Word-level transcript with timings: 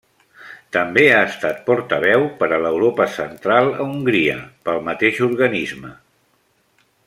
També 0.77 1.03
ha 1.17 1.19
estat 1.25 1.59
portaveu 1.67 2.25
per 2.41 2.49
a 2.57 2.59
l'Europa 2.63 3.07
central 3.19 3.69
a 3.75 3.87
Hongria, 3.91 4.41
pel 4.69 4.83
mateix 4.89 5.21
organisme. 5.31 5.97